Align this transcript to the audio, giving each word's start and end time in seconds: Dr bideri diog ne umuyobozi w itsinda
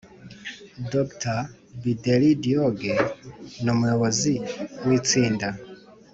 Dr 0.91 1.37
bideri 1.81 2.29
diog 2.43 2.79
ne 3.63 3.69
umuyobozi 3.75 4.33
w 4.85 4.89
itsinda 4.97 5.47